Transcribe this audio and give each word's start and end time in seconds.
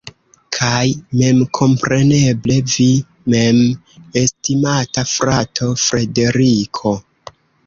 Kaj 0.57 0.85
memkompreneble 1.19 2.55
vi 2.77 2.85
mem, 3.35 3.61
estimata 4.23 5.05
frato 5.13 5.71
Frederiko. 5.85 6.97